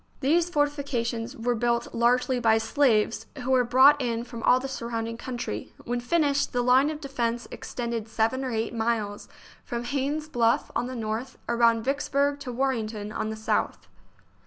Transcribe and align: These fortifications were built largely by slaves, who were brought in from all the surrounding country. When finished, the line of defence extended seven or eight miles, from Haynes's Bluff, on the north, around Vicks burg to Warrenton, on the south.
These 0.21 0.49
fortifications 0.49 1.37
were 1.37 1.53
built 1.53 1.93
largely 1.93 2.39
by 2.39 2.57
slaves, 2.57 3.27
who 3.43 3.51
were 3.51 3.63
brought 3.63 4.01
in 4.01 4.23
from 4.23 4.41
all 4.41 4.59
the 4.59 4.67
surrounding 4.67 5.15
country. 5.15 5.73
When 5.85 5.99
finished, 5.99 6.53
the 6.53 6.63
line 6.63 6.89
of 6.89 6.99
defence 6.99 7.47
extended 7.51 8.07
seven 8.07 8.43
or 8.43 8.49
eight 8.49 8.73
miles, 8.73 9.29
from 9.63 9.83
Haynes's 9.83 10.27
Bluff, 10.27 10.71
on 10.75 10.87
the 10.87 10.95
north, 10.95 11.37
around 11.47 11.85
Vicks 11.85 12.09
burg 12.11 12.39
to 12.39 12.51
Warrenton, 12.51 13.11
on 13.11 13.29
the 13.29 13.35
south. 13.35 13.87